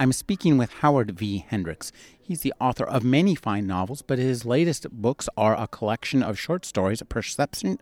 [0.00, 1.44] I'm speaking with Howard V.
[1.46, 1.92] Hendrix.
[2.18, 6.38] He's the author of many fine novels, but his latest books are a collection of
[6.38, 7.78] short stories, Perception.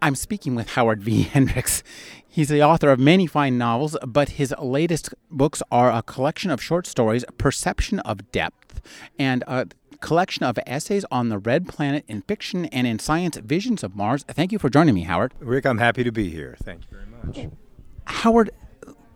[0.00, 1.22] I'm speaking with Howard V.
[1.34, 1.82] Hendrix.
[2.26, 6.62] He's the author of many fine novels, but his latest books are a collection of
[6.62, 8.80] short stories, Perception of Depth,
[9.18, 9.66] and a
[10.00, 14.24] collection of essays on the red planet in fiction and in science, Visions of Mars.
[14.26, 15.34] Thank you for joining me, Howard.
[15.40, 16.56] Rick, I'm happy to be here.
[16.62, 17.52] Thank you very much.
[18.06, 18.50] Howard,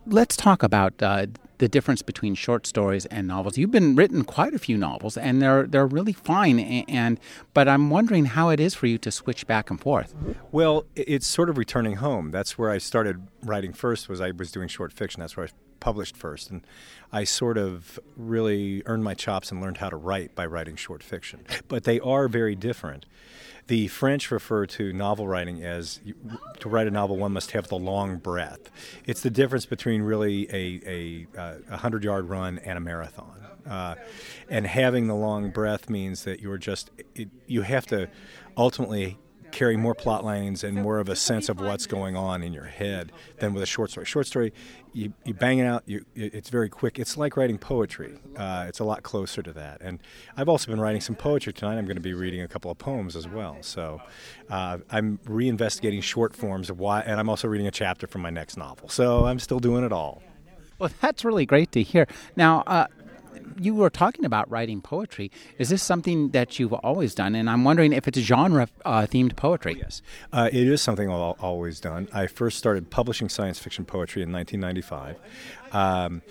[0.07, 3.57] let's talk about uh, the difference between short stories and novels.
[3.57, 6.59] You've been written quite a few novels, and they're they're really fine.
[6.59, 7.19] And
[7.53, 10.15] but I'm wondering how it is for you to switch back and forth.
[10.51, 12.31] Well, it's sort of returning home.
[12.31, 14.09] That's where I started writing first.
[14.09, 15.19] Was I was doing short fiction.
[15.19, 16.65] That's where I published first, and
[17.11, 21.03] I sort of really earned my chops and learned how to write by writing short
[21.03, 21.45] fiction.
[21.67, 23.05] But they are very different.
[23.67, 25.99] The French refer to novel writing as
[26.59, 28.71] to write a novel, one must have the long breath.
[29.05, 33.35] It's the difference between really a, a, a hundred yard run and a marathon.
[33.69, 33.95] Uh,
[34.49, 38.07] and having the long breath means that you're just, it, you have to
[38.55, 39.17] ultimately
[39.51, 42.65] carry more plot lines and more of a sense of what's going on in your
[42.65, 44.05] head than with a short story.
[44.05, 44.53] Short story,
[44.93, 46.99] you, you bang it out, you, it's very quick.
[46.99, 48.19] It's like writing poetry.
[48.35, 49.81] Uh, it's a lot closer to that.
[49.81, 49.99] And
[50.35, 51.77] I've also been writing some poetry tonight.
[51.77, 53.57] I'm going to be reading a couple of poems as well.
[53.61, 54.01] So
[54.49, 58.29] uh, I'm reinvestigating short forms of why, and I'm also reading a chapter from my
[58.29, 58.89] next novel.
[58.89, 60.21] So I'm still doing it all.
[60.79, 62.07] Well, that's really great to hear.
[62.35, 62.87] Now, uh,
[63.59, 65.31] you were talking about writing poetry.
[65.57, 67.35] Is this something that you've always done?
[67.35, 69.77] And I'm wondering if it's genre uh, themed poetry.
[69.79, 70.01] Yes,
[70.33, 72.07] uh, it is something I've always done.
[72.13, 75.17] I first started publishing science fiction poetry in 1995.
[75.73, 76.21] Um,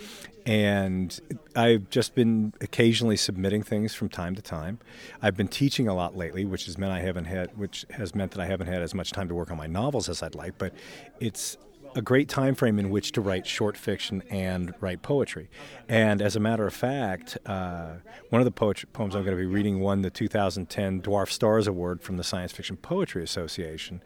[0.46, 1.18] and
[1.56, 4.78] I've just been occasionally submitting things from time to time.
[5.20, 8.30] I've been teaching a lot lately, which has meant I haven't had, which has meant
[8.32, 10.56] that I haven't had as much time to work on my novels as I'd like.
[10.56, 10.72] But
[11.18, 11.56] it's
[11.96, 15.48] a great time frame in which to write short fiction and write poetry.
[15.88, 17.94] And as a matter of fact, uh,
[18.28, 22.02] one of the poems I'm going to be reading won the 2010 Dwarf Stars Award
[22.02, 24.02] from the Science Fiction Poetry Association,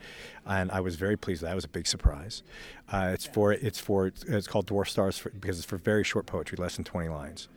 [0.46, 1.42] and I was very pleased.
[1.42, 2.44] That was a big surprise.
[2.92, 6.26] Uh, it's for it's for it's called Dwarf Stars for, because it's for very short
[6.26, 7.48] poetry, less than 20 lines.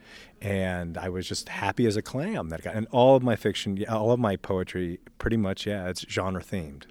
[0.42, 2.76] And I was just happy as a clam that got.
[2.76, 6.84] And all of my fiction, all of my poetry, pretty much, yeah, it's genre themed.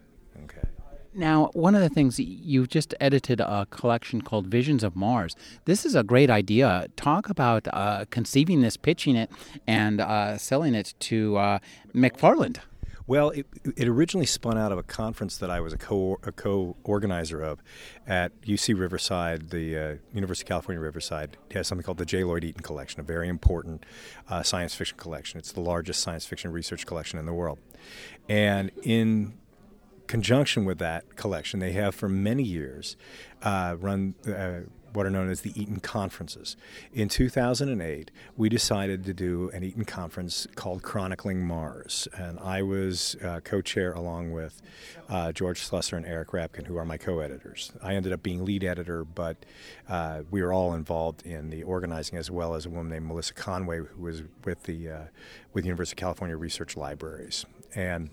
[0.44, 0.68] Okay.
[1.14, 5.36] Now, one of the things you've just edited a collection called Visions of Mars.
[5.66, 6.86] This is a great idea.
[6.96, 9.30] Talk about uh, conceiving this, pitching it,
[9.66, 11.58] and uh, selling it to uh,
[11.94, 12.60] McFarland.
[13.06, 13.46] Well, it,
[13.76, 17.60] it, originally spun out of a conference that I was a co a co-organizer of
[18.06, 21.36] at UC Riverside, the uh, University of California Riverside.
[21.50, 22.22] It has something called the J.
[22.24, 23.84] Lloyd Eaton Collection, a very important
[24.30, 25.38] uh, science fiction collection.
[25.38, 27.58] It's the largest science fiction research collection in the world.
[28.28, 29.34] And in
[30.06, 32.96] conjunction with that collection, they have for many years
[33.42, 34.60] uh, run uh,
[34.92, 36.56] what are known as the Eaton Conferences.
[36.92, 43.16] In 2008, we decided to do an Eaton conference called Chronicling Mars, and I was
[43.24, 44.60] uh, co-chair along with
[45.08, 47.72] uh, George Slusser and Eric Rabkin, who are my co-editors.
[47.82, 49.44] I ended up being lead editor, but
[49.88, 53.34] uh, we were all involved in the organizing, as well as a woman named Melissa
[53.34, 55.02] Conway, who was with the uh,
[55.52, 58.10] with University of California Research Libraries, and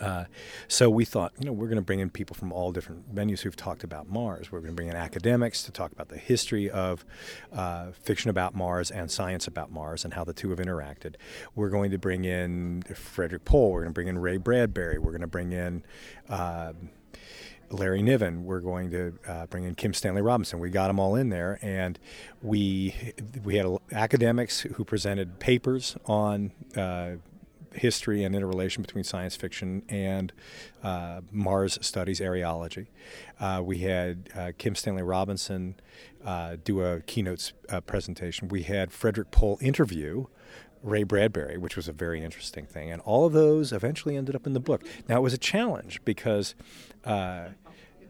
[0.00, 0.24] uh,
[0.68, 3.40] so we thought, you know, we're going to bring in people from all different venues
[3.40, 4.52] who've talked about Mars.
[4.52, 7.04] We're going to bring in academics to talk about the history of
[7.52, 11.14] uh, fiction about Mars and science about Mars and how the two have interacted.
[11.54, 13.72] We're going to bring in Frederick Pohl.
[13.72, 14.98] We're going to bring in Ray Bradbury.
[14.98, 15.82] We're going to bring in.
[16.28, 16.72] Uh,
[17.68, 18.44] Larry Niven.
[18.44, 20.60] We're going to uh, bring in Kim Stanley Robinson.
[20.60, 21.98] We got them all in there, and
[22.40, 22.94] we
[23.42, 27.16] we had academics who presented papers on uh,
[27.76, 30.32] history and interrelation between science fiction and
[30.82, 32.86] uh, Mars studies, areology.
[33.40, 35.76] Uh, we had uh, Kim Stanley Robinson
[36.24, 38.48] uh, do a keynote uh, presentation.
[38.48, 40.26] We had Frederick Pohl interview
[40.82, 42.90] Ray Bradbury, which was a very interesting thing.
[42.90, 44.82] And all of those eventually ended up in the book.
[45.08, 46.54] Now, it was a challenge because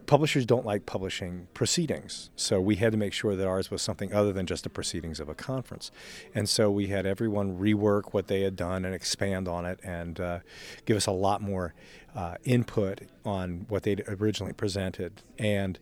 [0.07, 2.31] publishers don't like publishing proceedings.
[2.35, 5.19] So we had to make sure that ours was something other than just the proceedings
[5.19, 5.91] of a conference.
[6.33, 10.19] And so we had everyone rework what they had done and expand on it and
[10.19, 10.39] uh,
[10.85, 11.75] give us a lot more
[12.15, 15.21] uh, input on what they'd originally presented.
[15.37, 15.77] And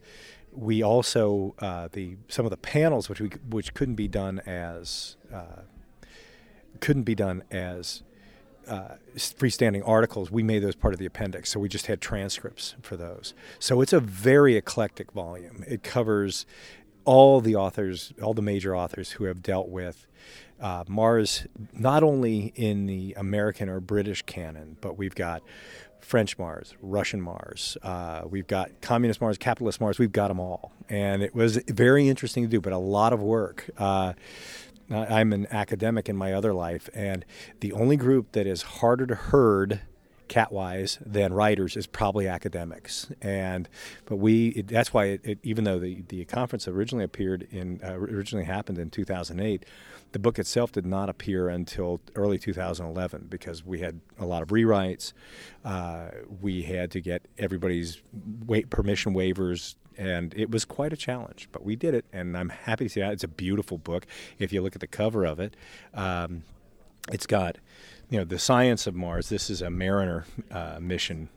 [0.52, 5.18] we also uh, the some of the panels which we which couldn't be done as
[5.34, 5.62] uh,
[6.80, 8.04] couldn't be done as
[8.68, 11.52] uh, freestanding articles, we made those part of the appendix.
[11.52, 13.34] So we just had transcripts for those.
[13.60, 15.64] So it's a very eclectic volume.
[15.68, 16.46] It covers
[17.06, 20.08] all the authors, all the major authors who have dealt with
[20.60, 25.44] uh, Mars, not only in the American or British canon, but we've got
[26.00, 30.72] French Mars, Russian Mars, uh, we've got communist Mars, capitalist Mars, we've got them all.
[30.88, 33.70] And it was very interesting to do, but a lot of work.
[33.78, 34.14] Uh,
[34.90, 37.26] I'm an academic in my other life, and
[37.60, 39.82] the only group that is harder to herd
[40.28, 43.12] cat-wise than writers is probably academics.
[43.22, 43.70] And
[44.06, 47.80] but we it, that's why it, it, even though the the conference originally appeared in
[47.84, 49.66] uh, originally happened in 2008
[50.16, 54.48] the book itself did not appear until early 2011 because we had a lot of
[54.48, 55.12] rewrites.
[55.66, 56.08] Uh,
[56.40, 58.02] we had to get everybody's
[58.46, 61.50] wait, permission waivers, and it was quite a challenge.
[61.52, 63.12] But we did it, and I'm happy to see that.
[63.12, 64.08] It's a beautiful book.
[64.40, 65.58] If you look at the cover of it,
[65.94, 66.44] um,
[67.12, 67.58] it's got
[68.10, 69.30] you know the science of Mars.
[69.30, 71.30] This is a Mariner uh, mission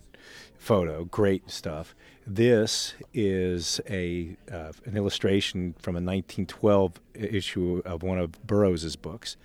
[0.59, 1.05] photo.
[1.05, 1.95] Great stuff.
[2.27, 9.37] This is a uh, an illustration from a 1912 issue of one of Burroughs's books,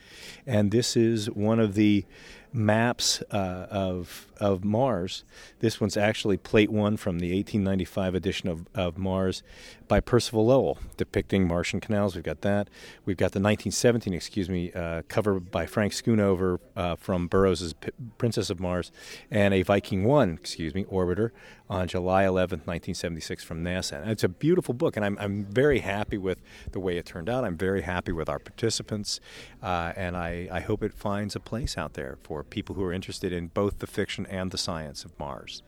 [0.46, 2.06] and this is one of the
[2.54, 5.24] maps uh, of of Mars.
[5.60, 9.42] This one's actually plate one from the 1895 edition of, of Mars
[9.88, 12.16] by Percival Lowell, depicting Martian canals.
[12.16, 12.70] We've got that.
[13.06, 17.92] We've got the 1917, excuse me, uh, cover by Frank Schoonover uh, from Burroughs' P-
[18.18, 18.92] Princess of Mars,
[19.32, 21.32] and a Viking 1, excuse me, orbiter
[21.70, 24.02] on July 11th, 1976 from NASA.
[24.02, 26.40] And it's a beautiful book, and I'm, I'm very happy with
[26.72, 27.46] the way it turned out.
[27.46, 29.20] I'm very happy with our participants,
[29.62, 32.94] uh, and I, I hope it finds a place out there for people who are
[32.94, 35.64] interested in both the fiction and the science of Mars.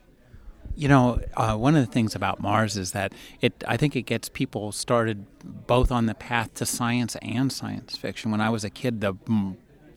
[0.76, 3.64] You know, uh, one of the things about Mars is that it.
[3.68, 5.26] I think it gets people started
[5.68, 8.32] both on the path to science and science fiction.
[8.32, 9.14] When I was a kid, the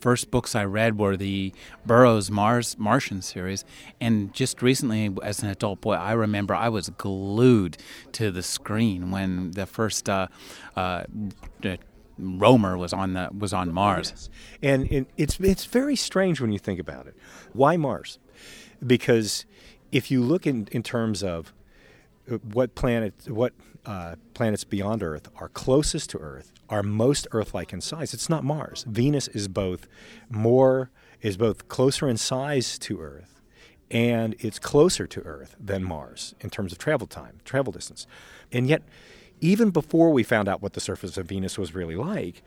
[0.00, 1.52] first books I read were the
[1.86, 3.64] Burroughs Mars Martian series,
[4.00, 7.78] and just recently, as an adult boy, I remember I was glued
[8.12, 10.28] to the screen when the first uh,
[10.76, 11.04] uh,
[12.18, 14.10] roamer was on the was on Mars.
[14.10, 14.30] Yes.
[14.62, 17.16] And it's it's very strange when you think about it.
[17.52, 18.18] Why Mars?
[18.84, 19.44] Because
[19.90, 21.52] if you look in, in terms of
[22.30, 23.52] uh, what planet what
[23.86, 28.44] uh, planets beyond Earth are closest to Earth, are most Earth-like in size, it's not
[28.44, 28.84] Mars.
[28.88, 29.88] Venus is both
[30.28, 33.40] more is both closer in size to Earth
[33.90, 38.06] and it's closer to Earth than Mars in terms of travel time, travel distance.
[38.52, 38.82] And yet
[39.40, 42.42] even before we found out what the surface of Venus was really like,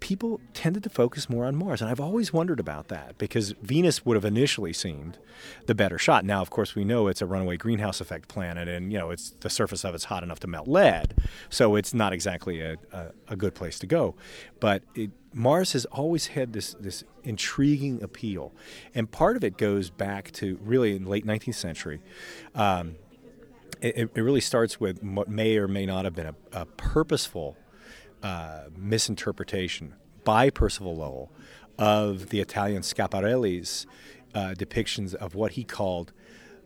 [0.00, 1.80] people tended to focus more on Mars.
[1.80, 5.18] And I've always wondered about that because Venus would have initially seemed
[5.66, 6.24] the better shot.
[6.24, 9.30] Now, of course, we know it's a runaway greenhouse effect planet and, you know, it's
[9.40, 11.14] the surface of it's hot enough to melt lead.
[11.48, 14.14] So it's not exactly a, a, a good place to go.
[14.60, 18.52] But it, Mars has always had this, this intriguing appeal.
[18.94, 22.00] And part of it goes back to really in late 19th century.
[22.54, 22.96] Um,
[23.80, 27.56] it, it, really starts with what may or may not have been a, a purposeful
[28.22, 29.94] uh, misinterpretation
[30.24, 31.30] by Percival Lowell
[31.78, 33.86] of the Italian Schiaparelli's
[34.34, 36.12] uh, depictions of what he called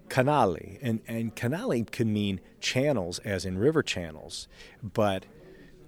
[0.09, 0.79] canali.
[0.83, 4.49] And, and canali can mean channels, as in river channels,
[4.83, 5.27] but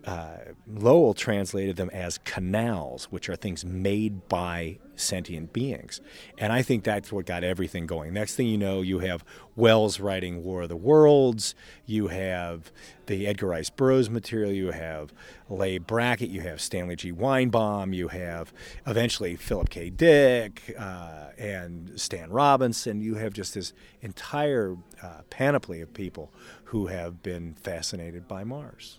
[0.04, 6.00] uh, Lowell translated them as canals, which are things made by sentient beings.
[6.38, 8.12] And I think that's what got everything going.
[8.12, 11.54] Next thing you know, you have Wells writing War of the Worlds,
[11.86, 12.72] you have
[13.06, 15.12] the Edgar Rice Burroughs material, you have
[15.48, 17.12] Leigh Brackett, you have Stanley G.
[17.12, 18.52] Weinbaum, you have
[18.86, 19.90] eventually Philip K.
[19.90, 23.00] Dick uh, and Stan Robinson.
[23.00, 26.32] You have just this entire uh, panoply of people
[26.64, 28.98] who have been fascinated by Mars.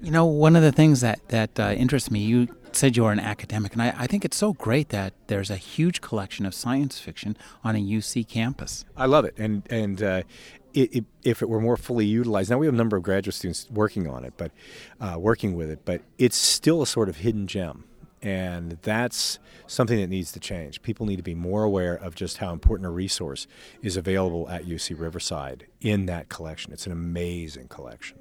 [0.00, 3.12] You know, one of the things that that uh, interests me, you said you are
[3.12, 6.54] an academic, and I, I, think it's so great that there's a huge collection of
[6.54, 8.84] science fiction on a UC campus.
[8.96, 10.22] I love it, and and uh,
[10.72, 13.34] it, it, if it were more fully utilized, now we have a number of graduate
[13.34, 14.52] students working on it, but
[15.00, 17.84] uh, working with it, but it's still a sort of hidden gem,
[18.22, 20.80] and that's something that needs to change.
[20.82, 23.48] People need to be more aware of just how important a resource
[23.82, 26.72] is available at UC Riverside in that collection.
[26.72, 28.18] It's an amazing collection.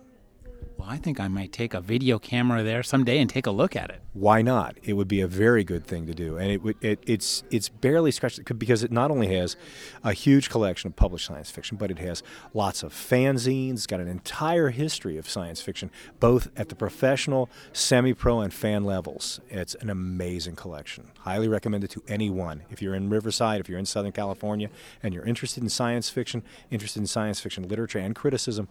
[0.77, 3.75] Well, I think I might take a video camera there someday and take a look
[3.75, 4.01] at it.
[4.13, 4.77] Why not?
[4.83, 6.75] It would be a very good thing to do, and it would.
[6.81, 9.55] It, it's it's barely scratched because it not only has
[10.03, 12.21] a huge collection of published science fiction, but it has
[12.53, 13.73] lots of fanzines.
[13.73, 18.83] It's got an entire history of science fiction, both at the professional, semi-pro, and fan
[18.83, 19.39] levels.
[19.49, 21.11] It's an amazing collection.
[21.19, 22.63] Highly recommended to anyone.
[22.69, 24.69] If you're in Riverside, if you're in Southern California,
[25.01, 28.67] and you're interested in science fiction, interested in science fiction literature and criticism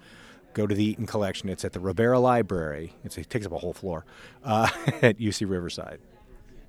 [0.57, 1.49] go to the Eaton Collection.
[1.49, 2.95] It's at the Rivera Library.
[3.05, 4.05] It's, it takes up a whole floor
[4.43, 4.69] uh,
[5.03, 6.01] at UC Riverside.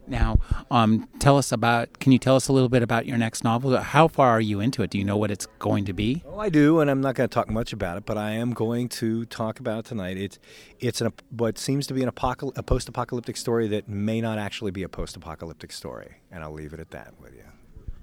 [0.10, 0.40] Now,
[0.72, 2.00] um, tell us about.
[2.00, 3.76] Can you tell us a little bit about your next novel?
[3.78, 4.90] How far are you into it?
[4.90, 6.24] Do you know what it's going to be?
[6.26, 8.54] Oh, I do, and I'm not going to talk much about it, but I am
[8.54, 10.18] going to talk about it tonight.
[10.18, 10.40] It's
[10.80, 14.72] it's an, what seems to be an apocal- a post-apocalyptic story that may not actually
[14.72, 17.44] be a post-apocalyptic story, and I'll leave it at that with you.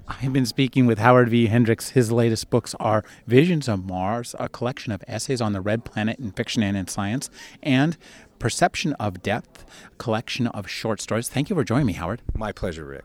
[0.06, 1.46] I've been speaking with Howard V.
[1.46, 1.90] Hendrix.
[1.90, 6.18] His latest books are Visions of Mars, a collection of essays on the red planet
[6.18, 7.30] in fiction and in science,
[7.62, 7.96] and
[8.38, 11.30] Perception of Depth, a collection of short stories.
[11.30, 12.20] Thank you for joining me, Howard.
[12.34, 13.04] My pleasure, Rick.